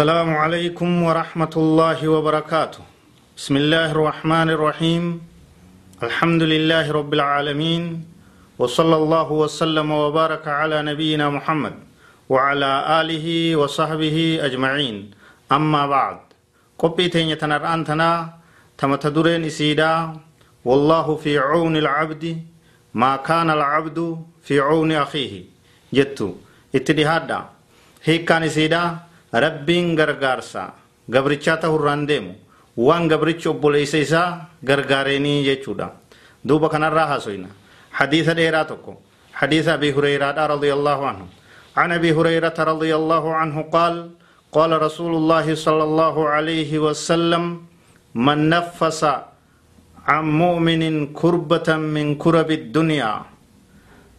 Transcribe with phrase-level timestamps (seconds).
[0.00, 2.80] السلام عليكم ورحمة الله وبركاته.
[3.36, 5.04] بسم الله الرحمن الرحيم.
[6.00, 7.82] الحمد لله رب العالمين.
[8.56, 11.74] وصلى الله وسلم وبارك على نبينا محمد
[12.32, 13.26] وعلى آله
[13.60, 14.96] وصحبه أجمعين.
[15.52, 16.18] أما بعد.
[16.80, 18.40] قبيتين يتنرأن تنا
[18.80, 20.16] تمتدرين إسيدا
[20.64, 22.24] والله في عون العبد
[22.96, 23.98] ما كان العبد
[24.48, 25.44] في عون أخيه.
[25.92, 26.28] جتو.
[26.74, 27.40] اتدهادا
[28.08, 30.72] هيك كان إسيدا rabbiin gargaarsa
[31.10, 32.34] gabrichaa ta'urraan deemu
[32.76, 34.28] waan gabrichi obboleessa isaa
[34.64, 35.90] gargaareenii jechuudha
[36.48, 37.48] duuba kanarraa haasoyna
[37.90, 38.94] حديث ديرا تكو
[39.34, 41.24] حديث أبي هريرة رضي الله عنه
[41.76, 43.94] عن أبي هريرة رضي الله عنه قال
[44.52, 47.44] قال رسول الله صلى الله عليه وسلم
[48.14, 49.02] من نفس
[50.06, 50.82] عن مؤمن
[51.20, 53.12] كربة من كرب الدنيا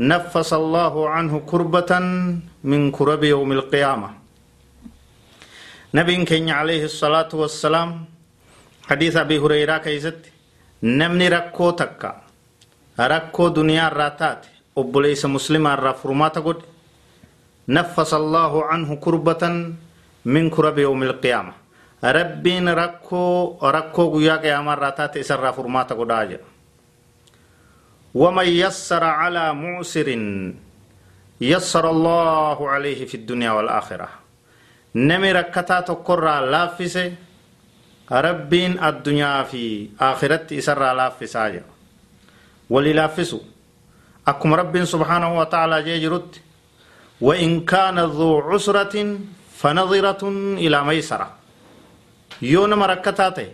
[0.00, 1.92] نفس الله عنه كربة
[2.70, 4.08] من كرب يوم القيامة
[5.94, 8.04] نبي كين عليه الصلاة والسلام.
[8.90, 10.18] حديث أبي هريرة كيست
[10.82, 12.12] نمني ركو تكا.
[13.00, 14.46] ركو دنيا راتات.
[14.74, 16.58] أبوليس مسلم الرفرمات قد.
[17.68, 19.42] نفس الله عنه كربة
[20.24, 21.52] من كرب يوم القيامة.
[22.04, 26.40] ربين ركو ركو قيا قيامة راتات إسر رفرمات قد آجر.
[28.14, 30.08] ومن يسر على معسر
[31.40, 34.23] يسر الله عليه في الدنيا والآخرة.
[35.86, 37.12] Tokkorraa laaffise
[38.10, 41.72] rabbiin addunyaa fi akhiratti isarraa laaffisaa jedha
[42.70, 43.44] walii laaffisu
[44.26, 46.44] akkuma rabbiin subhaanahu wa ta'aalaa jee jirutti
[47.20, 49.18] وإن كان ذو عسرة
[49.56, 50.22] فنظرة
[50.64, 51.28] إلى ميسرة
[52.42, 53.48] يوم مركتاته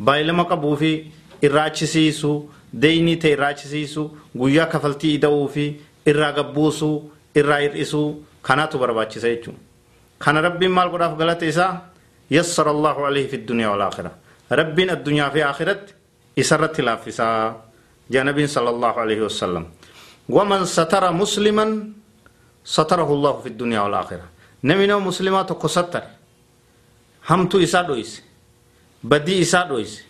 [0.00, 1.04] بايلما قبوفي
[1.44, 5.74] إراچسيسو ديني تي إراچسيسو قويا كفلتي إدوو في
[6.08, 7.02] إرا قبوسو
[7.36, 9.69] إرا إرئسو كاناتو برباچسا يجون كان ربي
[10.20, 11.72] kana rabbiin maal godhaaf galata isaa
[12.30, 14.10] yassara allahu alayhi fi dunyaa walaakhira
[14.60, 15.92] rabbiin addunyaa fi aakhiratti
[16.36, 17.56] isarratti laaffisaa
[18.12, 19.64] janabiin sala allahu alayhi wasalam
[20.28, 21.94] waman satara musliman
[22.64, 24.24] satarahu allahu fi dunyaa walaakhira
[24.62, 26.06] nami nama muslimaa tokko sattare
[27.30, 28.22] hamtu isaa dhoyse
[29.02, 30.04] badii isaa dhoyse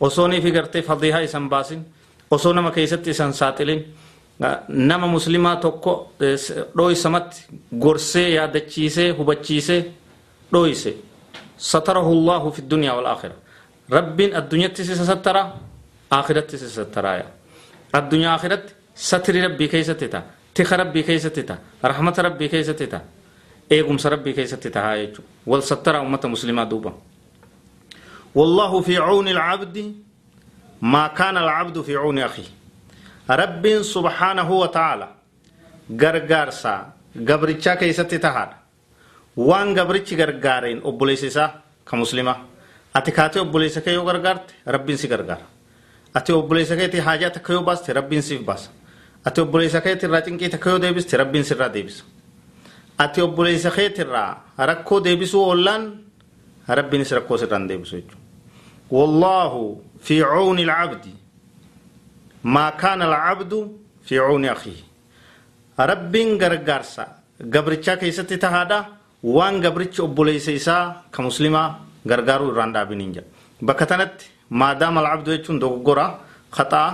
[0.00, 1.82] osoo niifi gartee fadiihaa isan baasin
[2.30, 3.82] osoo nama keessatti isan saaxilin
[5.08, 6.12] muslimaa tokko
[6.76, 7.44] dhoysamatti
[7.78, 9.92] gorsee yaadachiisee hubachiisee
[10.52, 10.94] dhoyse
[11.56, 13.34] satarahu allahu fi dunyaa walaakhira
[13.90, 15.52] rabbiin addunyatti isa sattara
[16.10, 17.24] akhiratti isa sattaraaya
[17.92, 20.22] addunyaa akhiratti satri rabbii keessatti ta'a
[20.54, 23.00] tika rabbii keessatti ta'a rahmata rabbii keessatti ta'a
[23.70, 26.92] eegumsa rabbii keessatti ta'a jechuudha wal sattara ummata muslimaa duuba
[28.34, 29.94] والله في عون العبد
[30.82, 32.59] ما كان العبد في عون أخيه
[33.36, 35.08] rabbiin subhaanahu wa ta'ala
[35.96, 36.84] gargaarsa
[37.24, 38.56] gabrichaa keessatti tahaadha
[39.36, 41.50] waan gabrichi gargaareen obboleessa isaa
[41.84, 42.34] ka muslima
[42.94, 45.46] ati kaatee obboleessa kee yoo gargaarte rabbiin si gargaara
[46.14, 48.70] ati obboleessa keetii haajaa takka yoo baaste rabbiin siif baasa
[49.24, 52.04] ati obboleessa keetii irraa cinqii takka yoo deebiste rabbiin sirraa deebisa
[52.98, 55.92] ati obboleessa keetii irraa rakkoo deebisuu oollaan
[56.68, 58.16] rabbiinis rakkoo sirraan deebisu jechuudha
[58.90, 60.20] wallaahu fi
[62.44, 63.52] ما كان العبد
[64.06, 64.80] في عون أخيه.
[65.80, 67.06] ربين غرغارسا.
[67.54, 68.84] غبرچا كيستي تهادا.
[69.22, 70.76] وان غبرچ أبوليس إسا
[71.12, 71.62] كمسلمة
[72.08, 73.22] غرغارو راندا بنينجا.
[73.62, 74.16] بكتنت
[74.50, 76.06] ما دام العبد يچون دوغورا.
[76.52, 76.84] خطأ.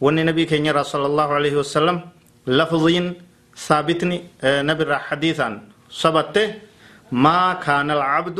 [0.00, 2.00] وني نبي كينيا صلى الله عليه وسلم
[2.46, 3.14] لفظين
[3.56, 5.48] ثابتني نبي حديثا
[6.00, 6.36] ثبت
[7.12, 8.38] ما كان العبد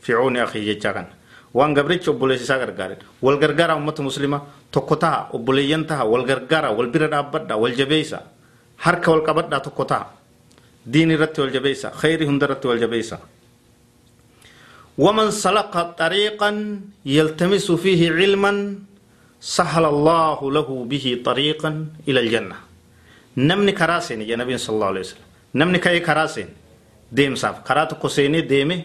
[0.00, 1.06] في عون أخيه جاكن.
[1.54, 4.40] Waan gabrichi obboleessi isaa gargaare wal gargaara ummata muslimaa
[4.70, 8.18] tokko taha obboleeyyan taha wal gargaara wal bira dhaabbadha wal jabeeysa
[8.84, 10.06] harka wal qabadha tokko taha
[10.92, 13.18] diin irratti wal jabeeysa khayrii hunda irratti wal jabeeysa
[14.98, 16.50] ومن سلك طريقا
[17.06, 18.52] يلتمس فيه علما
[19.40, 21.70] سهل الله له به طريقا
[22.08, 22.56] إلى الجنه
[23.48, 25.24] نمني كراسين يا نبي صلى الله عليه وسلم
[25.56, 26.48] نمني كاي كراسين
[27.12, 28.78] ديم صاف كراتو كوسيني ديمي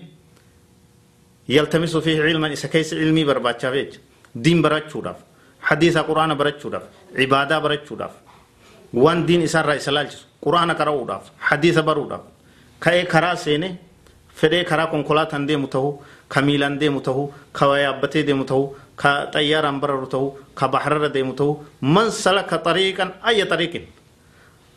[1.50, 3.92] يلتمس فيه علما إذا كيس علمي برباتشا فيج
[4.36, 5.16] دين براتشوداف
[5.62, 6.84] حديث قرآن براتشوداف
[7.16, 8.12] عبادة براتشوداف
[8.94, 10.14] وان دين إسار رأي سلالج.
[10.42, 12.22] قرآن كراوداف حديث بروداف
[12.82, 13.76] كأي كرا سيني
[14.36, 16.00] فدي كرا كونكولاتان دي متهو
[16.30, 21.58] كميلان دي متهو كويابتي دي متهو كطياران برر متهو كبحرر دي متهو.
[21.82, 23.74] من سلك طريقا أي طريق؟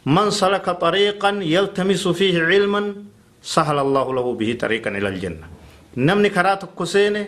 [0.06, 2.94] من سلك طريقا يلتمس فيه علما
[3.43, 5.59] سهل الله له به طريقا إلى الجنة.
[5.96, 7.22] Namni karaa tokko seene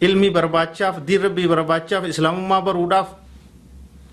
[0.00, 3.08] ilmi barbaachaaf diin rabbii barbaachaaf islaamummaa baruudhaaf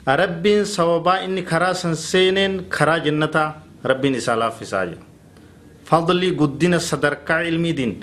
[0.06, 3.50] rabbiin sababaa inni karaa san seeneen karaa jannataa
[3.84, 5.02] rabbiin isaa laaffisaa jira
[5.86, 7.94] fadlii guddina sadarkaa ilmiitiin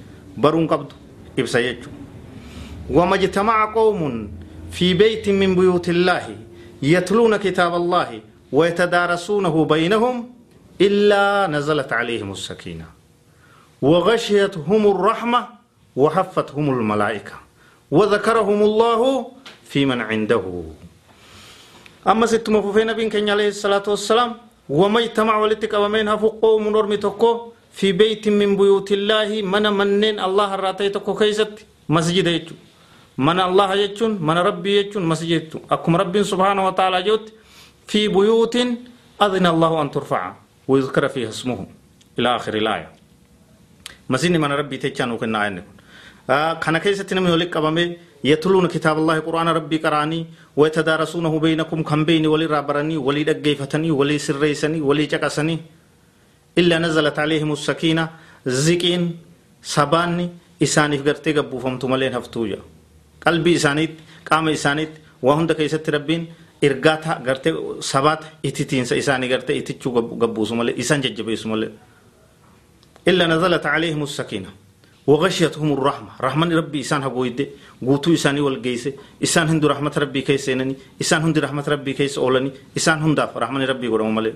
[0.40, 0.92] قبض
[1.38, 1.90] إبسا يجو
[2.90, 4.30] وما اجتمع قوم
[4.70, 6.36] في بيت من بيوت الله
[6.82, 8.20] يتلون كتاب الله
[8.52, 10.30] ويتدارسونه بينهم
[10.80, 12.86] إلا نزلت عليهم السكينة
[13.82, 15.40] وغشيتهم الرحمة
[15.96, 17.36] وحفتهم الملائكة
[17.90, 19.00] وذكرهم الله
[19.64, 20.44] في من عنده.
[22.08, 24.30] أما ست مفوفين بين كن عليه الصلاة والسلام
[24.68, 26.08] وما اجتمع ولتك ومن
[26.44, 29.42] قوم نرمي تكو في بيت من بيوت الله.
[29.42, 32.54] من منين الله الراتي تكو كيست؟ مسجد يجو.
[33.18, 37.32] من الله يجون؟ من ربي يجون؟ مسجد أكم رب سبحانه وتعالى جوت
[37.86, 38.56] في بيوت
[39.22, 40.34] أذن الله أن ترفع.
[40.68, 41.66] ويذكر فيها اسمه.
[42.18, 42.99] إلى آخر الآية.
[44.10, 45.76] Masiin mana rabbii techaa nuu kennaa inni kun.
[46.60, 47.84] Kana keessatti namni walitti qabame
[48.24, 50.26] yetuluun kitaaba Allahi quraana rabbii qaraanii
[50.56, 55.58] waytadaarasuunahu beeynakum kan beeyni walirraa baranii walii dhaggeeffatanii walii sirreessanii walii caqasanii
[56.56, 58.08] illa nazalat alayhim sakiina
[58.46, 59.04] ziqiin
[59.62, 60.28] sabaanni
[60.60, 62.62] isaaniif gartee gabbuufamtu malee haftuu jedha.
[63.24, 66.28] Qalbii isaaniitti qaama isaaniitti waa hunda keessatti rabbiin
[66.62, 69.92] ergaa gartee sabaata ititiinsa isaanii gartee itichuu
[70.22, 71.70] gabbuusu malee isan jajjabeessu malee.
[73.08, 74.50] إلا نزلت عليهم السكينة
[75.06, 76.10] وغشيتهم الرحمة.
[76.20, 77.48] رحمن ربي إسان هقويد
[77.86, 78.88] قوتو إساني والقيس
[79.22, 83.62] إسان هندو رحمة ربي كيس إنني إسان هندو رحمة ربي كيس أولاني إسان هنداف رحمن
[83.62, 84.34] ربي قرأم ملي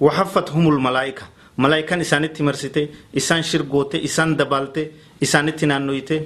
[0.00, 1.26] وحفتهم الملائكة.
[1.58, 4.90] ملائكة إساني تمرسيتي إسان شرقوتي إسان دبالتي
[5.22, 6.20] إساني تنانويتي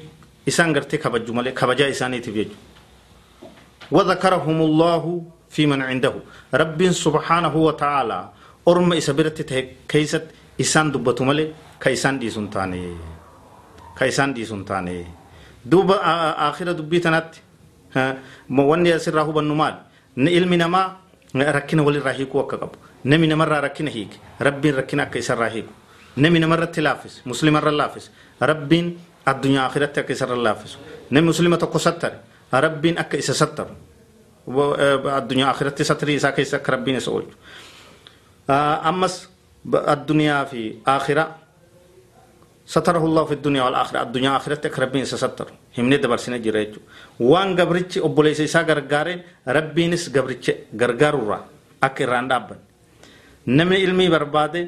[0.48, 2.50] إسان قرتي كبجو ملي كبجا إساني تبيجو
[3.90, 6.14] وذكرهم الله في من عنده.
[6.54, 8.28] رب سبحانه وتعالى
[8.68, 9.38] أرم إسابرت
[9.88, 10.24] كيست
[10.60, 11.44] إسان دبتو ملي
[11.80, 12.82] كيسان دي سنتاني
[13.98, 15.06] كيسان دي سنتاني
[15.64, 15.96] دوبا
[16.48, 17.36] آخر دبي تنات
[18.48, 19.74] wanni asirraa hubannu maal
[20.16, 20.96] ilmi namaa
[21.34, 25.72] rakkina walirraa hiikuu akka qabu nami namarraa rakkina hiike rabbiin rakkina akka isarraa hiiku
[26.16, 28.10] nami namarratti laaffise muslimarra laaffise
[28.40, 30.78] rabbiin addunyaa akhiratti akka isarra laaffisu
[31.10, 32.16] nami muslima tokko sattare
[32.52, 33.74] rabbiin akka isa sattaru
[35.16, 37.36] addunyaa akhiratti satrii isaa keessa akka rabbiin isa oolchu
[38.82, 39.28] ammas
[39.66, 41.38] addunyaa fi akhiraa
[42.70, 43.98] ستره الله في الدنيا والآخرة.
[44.02, 45.48] الدنيا آخرة ربين ستر.
[45.74, 46.78] همني دبر سنة جريجو.
[47.18, 50.46] وان غبرتش أبوليس إسا غرغارين ربينس غبرتش
[50.80, 51.38] غرغارورا
[51.82, 52.58] أكي راندابن
[53.48, 54.62] نمي علمي بربادة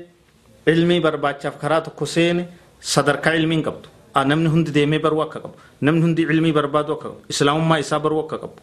[0.69, 2.47] علمي برباد شاف خرات كسين
[2.83, 3.87] صدرك علمي قبض
[4.17, 8.59] نمن هند ديمي بروا قبض نمن هند علمي برباد وقبض إسلام ما إسا بروا قبض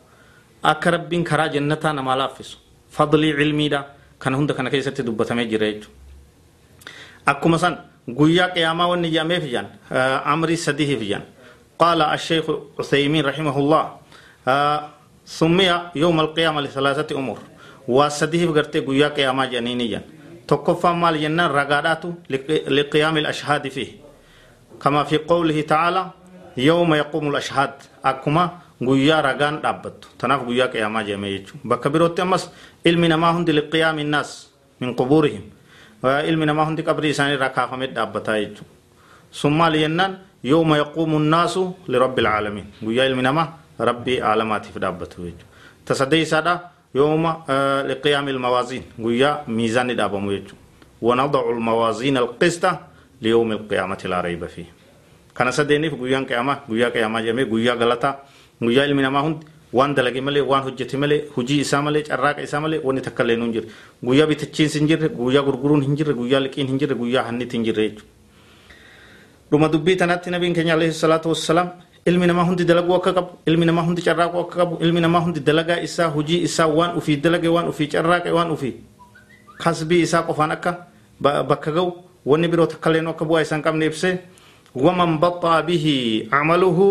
[0.65, 2.57] أكا ربين خرا جنتا نمالافس
[2.91, 3.85] فضلي علمي دا.
[4.19, 5.87] كان هند كان كيسة دبتمي جريجو.
[7.27, 7.85] أكو مثلا
[8.17, 9.67] قويا قياما والنجامي فيان
[10.33, 11.21] أمري سديه فيان
[11.79, 12.45] قال الشيخ
[12.79, 13.83] عثيمين رحمه الله
[15.25, 17.39] سمي يوم القيامة لثلاثة أمور.
[17.87, 20.01] وسديه فقرتي قويا قياما جنينيا
[20.47, 22.03] تقفى مال جنان رقادات
[22.77, 23.91] لقيام الأشهاد فيه.
[24.81, 26.03] كما في قوله تعالى
[26.57, 27.73] يوم يقوم الأشهاد
[28.05, 28.51] أكما
[28.81, 32.49] قويا رقان دابت تناف قويا قياما جميع بكبيروت أمس
[32.85, 34.49] علمنا ما هند لقيام الناس
[34.81, 35.41] من قبورهم.
[36.03, 38.73] Ilmi namaa hundi qabrii isaanii irraa kaafamee dhaabbataa jechuudha.
[39.31, 43.47] sun maal jennaan yooma yaquumu nnaasu lirabbi alcaalamiin guyyaa ilmi namaa
[43.79, 45.45] rabbii aalamaatiif dhaabbatu jechuudha.
[45.85, 46.59] tasaddee isaadha
[46.93, 47.31] yooma
[47.87, 50.69] liqiyaami ilmawaaziin guyyaa miizaanni dhaabamu jechuudha.
[51.01, 52.65] ونضع الموازين القسط
[53.21, 54.67] ليوم القيامة لا ريب فيه
[55.35, 58.19] كان سدينيف غويان قيامة غويا قيامة جميع غويا غلطة
[58.63, 62.79] غويا علم هند waan dalage malee waan hojjete malee hujii isaa malee carraaqa isaa malee
[62.83, 63.67] wanni takka illee hin jirre
[64.03, 67.65] guyyaa bitachiinsi hin jirre guyyaa gurguruun hin jirre guyyaa liqiin hin jirre guyyaa hanniti hin
[67.67, 68.05] jirre jechuudha.
[69.51, 71.69] dhuma dubbii tanatti nabiin keenya alayhi salaatu wassalaam
[72.05, 75.39] ilmi namaa hundi dalaguu akka qabu ilmi namaa hundi carraaquu akka qabu ilmi namaa hundi
[75.39, 78.73] dalagaa isaa hujii isaa waan ufii dalage waan ufii carraaqe waan ufii
[79.63, 80.71] kasbii isaa qofaan akka
[81.21, 81.93] bakka ga'u
[82.25, 84.15] wanni biroo takka illee akka bu'aa isaan qabne ibsee
[84.75, 86.87] waman baxaa bihi camaluhu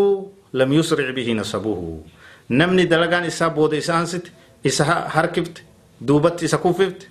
[0.53, 2.03] lam yusric bihi nasabuhu
[2.49, 4.33] namni dalagaan isaa booda hansit
[4.65, 5.63] isa harkifte
[6.01, 7.07] duubatti isa kuffifte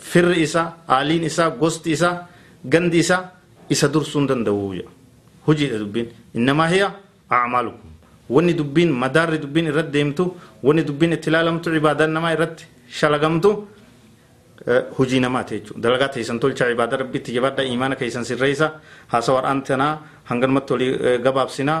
[0.00, 2.28] firri isaa aaliin isaa gosti isaa
[2.64, 3.22] gandi isaa
[3.70, 4.74] isa dursuu hin danda'u
[5.46, 6.92] hojiidha dubbiin innamaa hiya
[7.28, 7.90] acmaalukum
[8.30, 12.66] wanni dubbiin madaarri dubbiin irratti deemtu wanni dubbiin itti ilaalamtu ibaadaan namaa irratti
[13.00, 13.50] shalagamtu
[14.98, 18.72] hujii namaati jechuudha dalagaa teessan tolcha ibaada rabbitti jabaadha imaana keessan sirreessa
[19.12, 19.92] haasawaan tanaa
[20.30, 21.80] hanganumatti olii gabaabsinaa